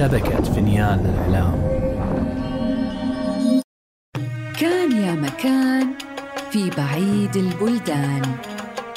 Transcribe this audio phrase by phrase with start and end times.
[0.00, 1.54] شبكة فينيان للإعلام
[4.60, 5.86] كان يا مكان
[6.50, 8.22] في بعيد البلدان.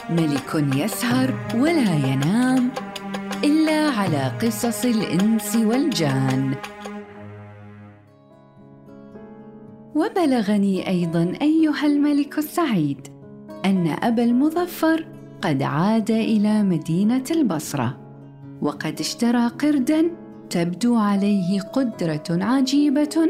[0.10, 2.70] ملك يسهر ولا ينام
[3.44, 6.56] إلا على قصص الإنس والجان.
[9.96, 13.08] وبلغني أيضا أيها الملك السعيد
[13.66, 15.06] أن أبا المظفر
[15.42, 17.98] قد عاد إلى مدينة البصرة
[18.62, 20.23] وقد اشترى قردا
[20.54, 23.28] تبدو عليه قدرة عجيبة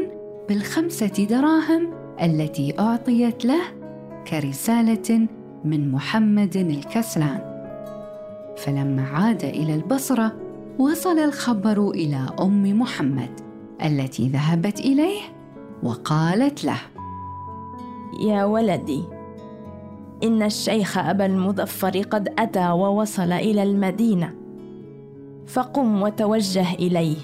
[0.48, 1.90] بالخمسة دراهم
[2.22, 3.62] التي أعطيت له
[4.28, 5.28] كرسالة
[5.64, 7.40] من محمد الكسلان.
[8.56, 10.32] فلما عاد إلى البصرة
[10.78, 13.40] وصل الخبر إلى أم محمد
[13.84, 15.20] التي ذهبت إليه
[15.82, 16.80] وقالت له
[18.26, 19.04] يا ولدي
[20.22, 24.43] إن الشيخ أبا المظفر قد أتى ووصل إلى المدينة.
[25.46, 27.16] فقم وتوجه إليه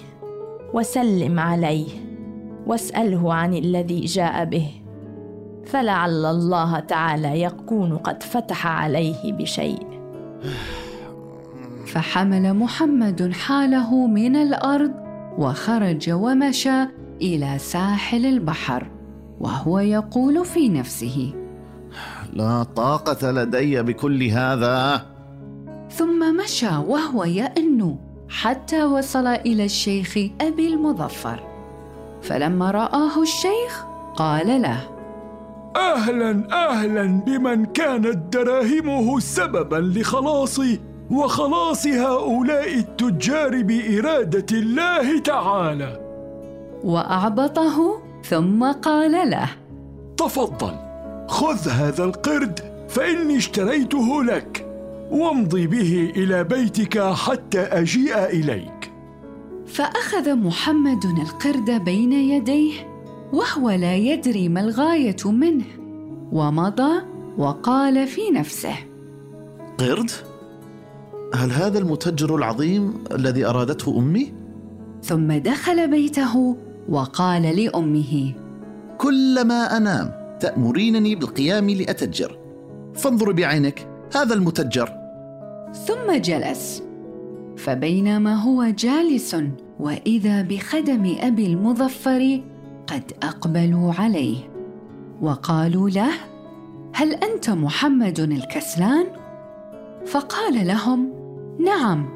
[0.74, 1.88] وسلم عليه
[2.66, 4.68] واسأله عن الذي جاء به.
[5.64, 9.86] فلعل الله تعالى يكون قد فتح عليه بشيء.
[11.86, 14.92] فحمل محمد حاله من الأرض
[15.38, 16.82] وخرج ومشى
[17.22, 18.90] إلى ساحل البحر
[19.40, 21.34] وهو يقول في نفسه
[22.32, 25.06] لا طاقة لدي بكل هذا.
[25.90, 27.96] ثم مشى وهو يئن
[28.30, 31.40] حتى وصل إلى الشيخ أبي المظفر.
[32.22, 33.84] فلما رآه الشيخ
[34.16, 34.80] قال له
[35.76, 46.00] أهلا أهلا بمن كانت دراهمه سببا لخلاصي وخلاص هؤلاء التجار بإرادة الله تعالى.
[46.84, 49.48] وأعبطه ثم قال له
[50.16, 50.74] تفضل
[51.28, 54.69] خذ هذا القرد فإني اشتريته لك.
[55.10, 58.92] وامضي به إلى بيتك حتى أجيء إليك
[59.66, 62.72] فأخذ محمد القرد بين يديه
[63.32, 65.64] وهو لا يدري ما الغاية منه
[66.32, 67.02] ومضى
[67.38, 68.74] وقال في نفسه
[69.78, 70.10] قرد؟
[71.34, 74.32] هل هذا المتجر العظيم الذي أرادته أمي؟
[75.02, 76.56] ثم دخل بيته
[76.88, 78.34] وقال لأمه
[78.98, 82.38] كلما أنام تأمرينني بالقيام لأتجر
[82.94, 84.99] فانظر بعينك هذا المتجر
[85.74, 86.82] ثم جلس.
[87.56, 89.36] فبينما هو جالس
[89.80, 92.40] وإذا بخدم أبي المظفر
[92.86, 94.36] قد أقبلوا عليه.
[95.22, 96.12] وقالوا له
[96.94, 99.06] هل أنت محمد الكسلان؟
[100.06, 101.12] فقال لهم
[101.64, 102.08] نعم.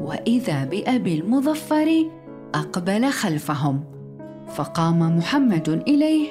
[0.00, 2.10] وإذا بأبي المظفر
[2.54, 3.84] أقبل خلفهم.
[4.54, 6.28] فقام محمد إليه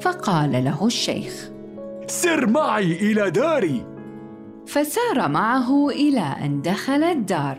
[0.00, 1.50] فقال له الشيخ
[2.06, 3.91] سر معي إلى داري.
[4.66, 7.58] فسار معه إلى أن دخل الدار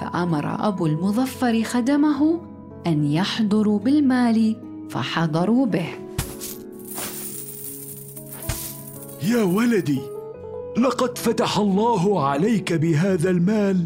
[0.00, 2.40] فأمر أبو المظفر خدمه
[2.86, 4.56] أن يحضروا بالمال
[4.90, 5.88] فحضروا به.
[9.22, 10.00] يا ولدي
[10.78, 13.84] لقد فتح الله عليك بهذا المال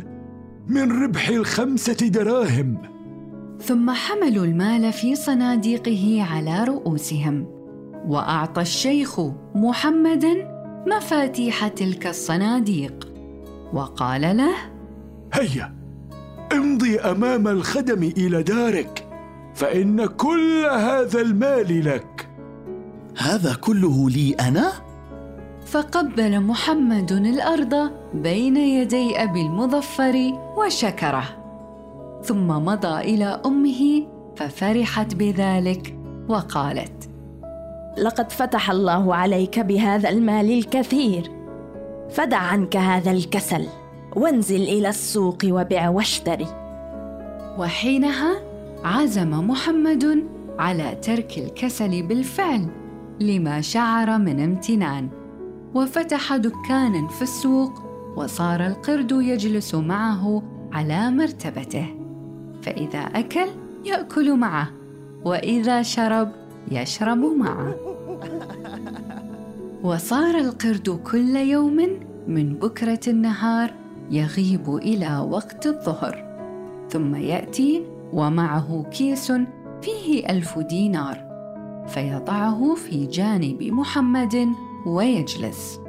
[0.68, 2.78] من ربح الخمسة دراهم.
[3.60, 7.46] ثم حملوا المال في صناديقه على رؤوسهم
[8.08, 9.20] وأعطى الشيخ
[9.54, 10.51] محمدا
[10.86, 13.08] مفاتيح تلك الصناديق.
[13.72, 14.54] وقال له
[15.32, 15.74] هيا
[16.52, 19.08] امضي أمام الخدم إلى دارك
[19.54, 22.28] فإن كل هذا المال لك.
[23.18, 24.72] هذا كله لي أنا؟
[25.66, 31.24] فقبل محمد الأرض بين يدي أبي المظفر وشكره.
[32.22, 34.06] ثم مضى إلى أمه
[34.36, 35.98] ففرحت بذلك
[36.28, 37.10] وقالت
[37.98, 41.30] لقد فتح الله عليك بهذا المال الكثير.
[42.10, 43.66] فدع عنك هذا الكسل
[44.16, 46.46] وانزل إلى السوق وبع واشتري.
[47.58, 48.34] وحينها
[48.84, 50.24] عزم محمد
[50.58, 52.66] على ترك الكسل بالفعل
[53.20, 55.08] لما شعر من امتنان.
[55.74, 57.72] وفتح دكانا في السوق
[58.16, 60.42] وصار القرد يجلس معه
[60.72, 61.86] على مرتبته.
[62.62, 63.48] فإذا أكل
[63.84, 64.70] يأكل معه
[65.24, 67.76] وإذا شرب يشرب معه
[69.82, 73.74] وصار القرد كل يوم من بكرة النهار
[74.10, 76.32] يغيب إلى وقت الظهر
[76.90, 77.82] ثم يأتي
[78.12, 79.32] ومعه كيس
[79.82, 81.32] فيه ألف دينار
[81.88, 84.48] فيضعه في جانب محمد
[84.86, 85.80] ويجلس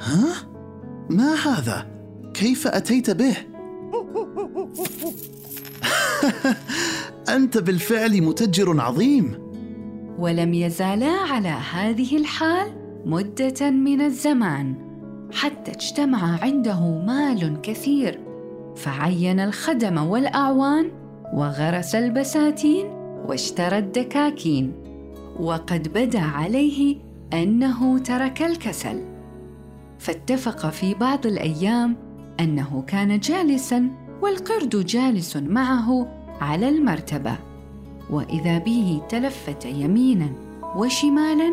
[0.00, 0.32] ها؟
[1.10, 1.86] ما هذا؟
[2.34, 3.36] كيف أتيت به؟
[7.36, 9.51] أنت بالفعل متجر عظيم
[10.22, 12.72] ولم يزالا على هذه الحال
[13.06, 14.74] مدة من الزمان
[15.32, 18.20] حتى اجتمع عنده مال كثير.
[18.76, 20.90] فعين الخدم والأعوان
[21.34, 22.86] وغرس البساتين
[23.26, 24.72] واشترى الدكاكين.
[25.40, 26.96] وقد بدا عليه
[27.32, 29.02] أنه ترك الكسل.
[29.98, 31.96] فاتفق في بعض الأيام
[32.40, 33.90] أنه كان جالسا
[34.22, 36.08] والقرد جالس معه
[36.40, 37.51] على المرتبة.
[38.10, 40.32] وإذا به تلفت يمينا
[40.76, 41.52] وشمالا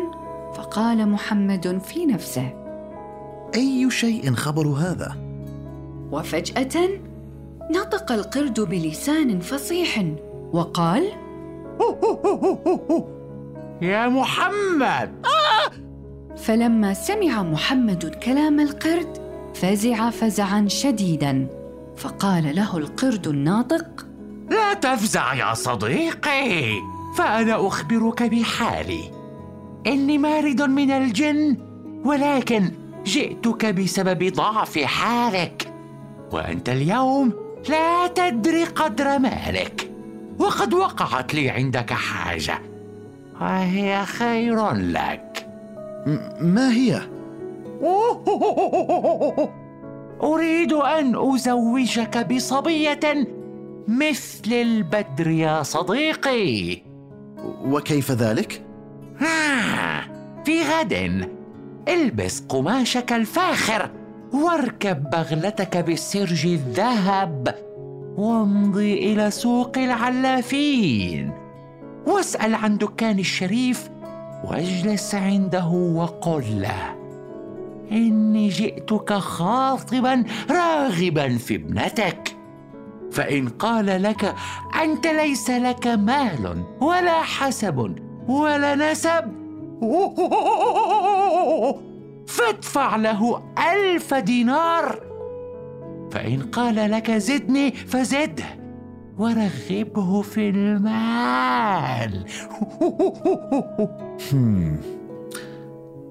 [0.54, 2.52] فقال محمد في نفسه
[3.54, 5.16] أي شيء خبر هذا؟
[6.12, 6.88] وفجأة
[7.70, 10.04] نطق القرد بلسان فصيح
[10.52, 11.04] وقال
[13.82, 15.26] يا محمد!
[16.36, 19.18] فلما سمع محمد كلام القرد
[19.54, 21.46] فزع فزعا شديدا
[21.96, 24.06] فقال له القرد الناطق
[24.50, 26.74] لا تفزع يا صديقي
[27.16, 29.10] فأنا أخبرك بحالي.
[29.86, 31.56] إني مارد من الجن
[32.04, 32.70] ولكن
[33.04, 35.72] جئتك بسبب ضعف حالك.
[36.32, 37.32] وأنت اليوم
[37.68, 39.90] لا تدري قدر مالك
[40.38, 42.62] وقد وقعت لي عندك حاجة.
[43.40, 45.46] وهي خير لك.
[46.40, 47.00] ما هي؟
[50.22, 53.00] أريد أن أزوجك بصبية
[53.90, 56.82] مثل البدر يا صديقي.
[57.64, 58.62] وكيف ذلك؟
[59.22, 60.02] آه،
[60.44, 61.28] في غد.
[61.88, 63.90] البس قماشك الفاخر
[64.32, 67.54] واركب بغلتك بالسرج الذهب
[68.16, 71.32] وامضي إلى سوق العلافين.
[72.06, 73.90] واسأل عن دكان الشريف
[74.44, 76.94] واجلس عنده وقل له
[77.92, 82.29] إني جئتك خاطبا راغبا في ابنتك.
[83.12, 84.34] فإن قال لك
[84.82, 87.94] أنت ليس لك مال ولا حسب
[88.28, 89.24] ولا نسب
[92.26, 93.42] فادفع له
[93.72, 95.00] ألف دينار.
[96.10, 98.44] فإن قال لك زدني فزده
[99.18, 102.24] ورغبه في المال.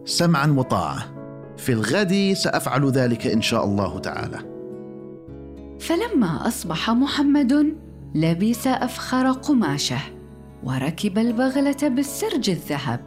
[0.06, 1.06] سمعا وطاعة.
[1.58, 4.59] في الغد سأفعل ذلك إن شاء الله تعالى.
[5.80, 7.76] فلما أصبح محمد
[8.16, 10.02] لبس أفخر قماشه
[10.64, 13.00] وركب البغلة بالسرج الذهب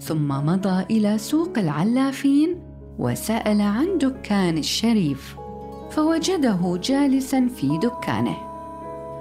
[0.00, 2.60] ثم مضى إلى سوق العلافين
[2.98, 5.36] وسأل عن دكان الشريف
[5.90, 8.36] فوجده جالسا في دكانه.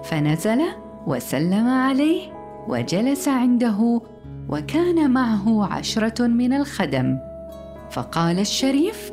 [0.04, 0.62] فنزل
[1.08, 2.22] وسلم عليه
[2.68, 4.02] وجلس عنده
[4.50, 7.18] وكان معه عشرة من الخدم.
[7.92, 9.12] فقال الشريف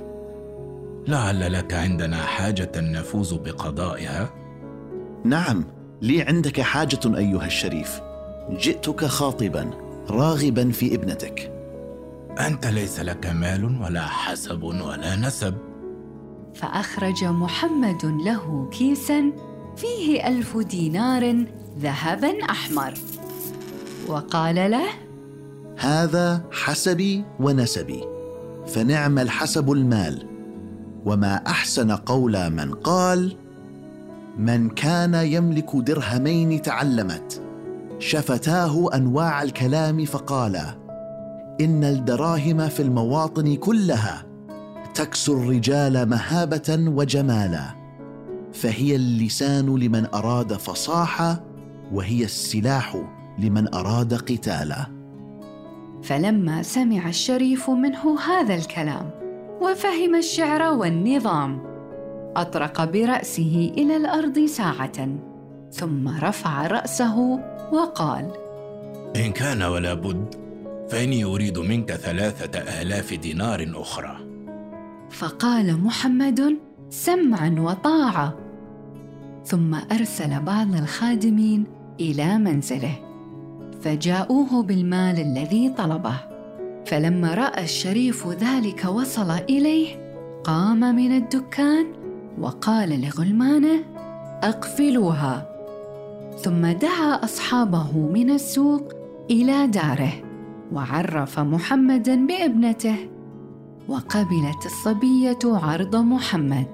[1.08, 4.30] لعل لك عندنا حاجة نفوز بقضائها؟
[5.24, 5.64] نعم
[6.02, 8.00] لي عندك حاجة أيها الشريف.
[8.50, 9.70] جئتك خاطبا
[10.10, 11.52] راغبا في ابنتك.
[12.38, 15.54] أنت ليس لك مال ولا حسب ولا نسب.
[16.54, 19.32] فأخرج محمد له كيسا
[19.76, 21.44] فيه ألف دينار
[21.78, 22.94] ذهبا أحمر.
[24.08, 24.88] وقال له
[25.78, 28.04] هذا حسبي ونسبي
[28.66, 30.29] فنعم الحسب المال.
[31.04, 33.36] وما أحسن قول من قال
[34.38, 37.42] من كان يملك درهمين تعلمت
[37.98, 40.78] شفتاه أنواع الكلام فقالا
[41.60, 44.26] إن الدراهم في المواطن كلها
[44.94, 47.64] تكسو الرجال مهابة وجمالا
[48.52, 51.44] فهي اللسان لمن أراد فصاحة
[51.92, 53.04] وهي السلاح
[53.38, 54.86] لمن أراد قتالا.
[56.02, 59.19] فلما سمع الشريف منه هذا الكلام
[59.60, 61.62] وفهم الشعر والنظام.
[62.36, 65.08] أطرق برأسه إلى الأرض ساعة
[65.72, 67.40] ثم رفع رأسه
[67.72, 68.30] وقال
[69.16, 70.34] إن كان ولا بد
[70.88, 74.16] فإني أريد منك ثلاثة آلاف دينار أخرى.
[75.10, 76.56] فقال محمد
[76.90, 78.34] سمعا وطاعة.
[79.44, 81.64] ثم أرسل بعض الخادمين
[82.00, 82.94] إلى منزله
[83.82, 86.29] فجاءوه بالمال الذي طلبه.
[86.90, 89.88] فلما رأى الشريف ذلك وصل إليه
[90.44, 91.86] قام من الدكان
[92.38, 93.84] وقال لغلمانه
[94.42, 95.46] أقفلوها.
[96.42, 98.92] ثم دعا أصحابه من السوق
[99.30, 100.12] إلى داره
[100.72, 102.96] وعرف محمدا بابنته
[103.88, 106.66] وقبلت الصبية عرض محمد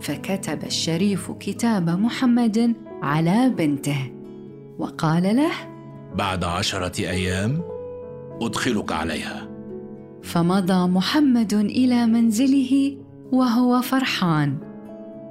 [0.00, 4.12] فكتب الشريف كتاب محمد على بنته
[4.78, 5.52] وقال له
[6.14, 7.75] بعد عشرة أيام
[8.40, 9.48] أدخلك عليها.
[10.22, 12.96] فمضى محمد إلى منزله
[13.32, 14.58] وهو فرحان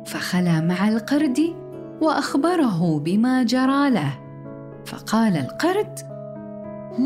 [0.06, 1.54] فخلا مع القرد
[2.02, 4.20] وأخبره بما جرى له
[4.86, 6.00] فقال القرد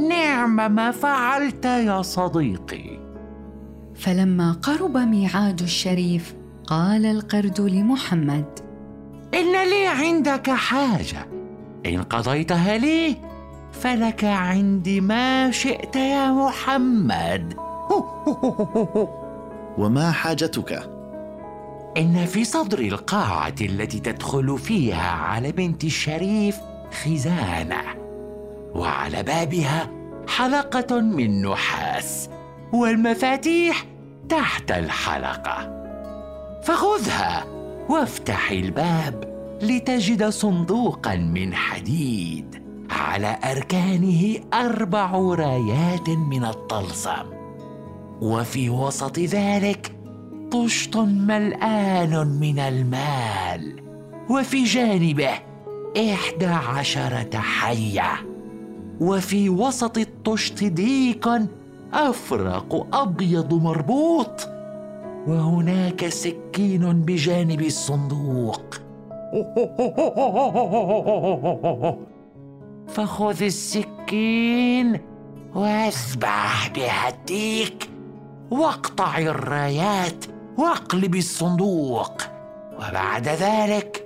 [0.10, 3.00] نعم ما فعلت يا صديقي؟
[3.96, 6.36] فلما قرب ميعاد الشريف
[6.68, 8.60] قال القرد لمحمد
[9.34, 11.28] إن لي عندك حاجة
[11.86, 13.16] إن قضيتها لي
[13.72, 17.54] فلك عندي ما شئت يا محمد.
[19.78, 20.90] وما حاجتك؟
[21.98, 26.58] إن في صدر القاعة التي تدخل فيها على بنت الشريف
[27.04, 27.82] خزانة
[28.76, 29.90] وعلى بابها
[30.28, 32.30] حلقة من نحاس
[32.74, 33.86] والمفاتيح
[34.30, 35.80] تحت الحلقة.
[36.64, 37.46] فخذها
[37.90, 39.30] وافتح الباب
[39.62, 42.69] لتجد صندوقا من حديد.
[42.92, 47.26] على أركانه أربع رايات من الطلسم.
[48.22, 49.96] وفي وسط ذلك
[50.52, 53.82] طشت ملآن من المال.
[54.30, 55.30] وفي جانبه
[55.98, 58.12] إحدى عشرة حية.
[59.02, 61.28] وفي وسط الطشت ديك
[61.94, 64.48] أفرق أبيض مربوط.
[65.28, 68.76] وهناك سكين بجانب الصندوق.
[72.94, 75.00] فخذ السكين
[75.56, 77.90] واذبح بها الديك
[78.52, 80.26] واقطع الرايات
[80.58, 82.22] واقلب الصندوق.
[82.76, 84.06] وبعد ذلك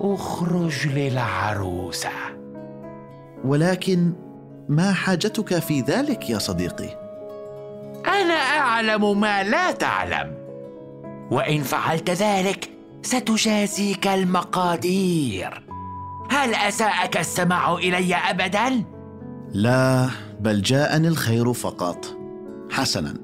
[0.00, 2.10] اخرج للعروسة.
[3.44, 4.12] ولكن
[4.68, 6.88] ما حاجتك في ذلك يا صديقي؟
[8.06, 10.34] أنا أعلم ما لا تعلم.
[11.30, 12.70] وإن فعلت ذلك
[13.02, 15.69] ستجازيك المقادير.
[16.30, 18.84] هل أساءك السماع إلي ابدا؟
[19.52, 20.08] لا
[20.40, 22.16] بل جاءني الخير فقط.
[22.70, 23.14] حسنا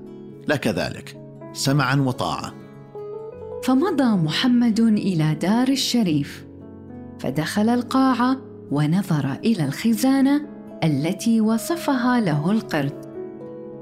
[0.48, 1.20] لك ذلك.
[1.52, 2.54] سمعا وطاعة.
[3.64, 6.46] فمضى محمد إلى دار الشريف
[7.18, 8.36] فدخل القاعه
[8.70, 10.46] ونظر إلى الخزانة
[10.84, 13.06] التي وصفها له القرد.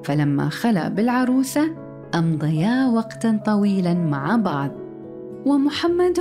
[0.04, 1.70] فلما خلا بالعروسة
[2.14, 4.70] أمضيا وقتا طويلا مع بعض.
[5.46, 6.18] ومحمد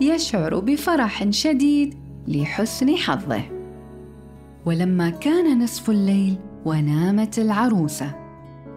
[0.00, 1.99] يشعر بفرح شديد
[2.30, 3.42] لحسن حظه.
[4.66, 8.14] ولما كان نصف الليل ونامت العروسة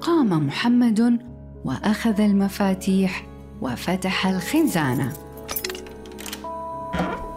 [0.01, 1.19] قام محمد
[1.65, 3.27] وأخذ المفاتيح
[3.61, 5.13] وفتح الخزانة.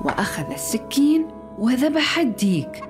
[0.04, 1.26] وأخذ السكين
[1.58, 2.85] وذبح الديك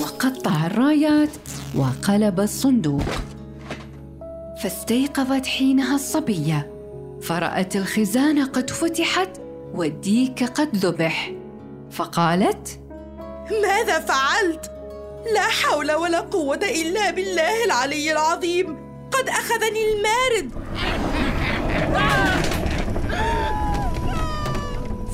[0.00, 1.30] وقطع الرايات
[1.76, 3.10] وقلب الصندوق.
[4.62, 6.72] فاستيقظت حينها الصبية
[7.22, 9.30] فرأت الخزانة قد فتحت
[9.74, 11.39] والديك قد ذبح.
[11.90, 12.80] فقالت
[13.62, 14.70] ماذا فعلت؟
[15.34, 18.66] لا حول ولا قوة إلا بالله العلي العظيم.
[19.12, 20.50] قد أخذني المارد.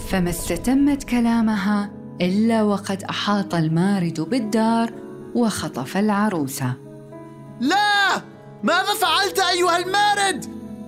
[0.09, 1.91] فما استتمت كلامها
[2.21, 4.93] إلا وقد أحاط المارد بالدار
[5.35, 6.75] وخطف العروسه
[7.61, 8.23] لا!
[8.63, 10.47] ماذا فعلت أيها المارد؟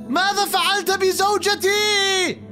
[0.09, 2.48] ماذا فعلت بزوجتي؟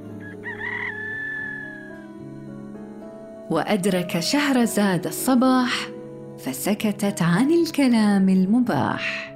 [3.51, 5.89] وأدرك شهرزاد الصباح
[6.39, 9.36] فسكتت عن الكلام المباح.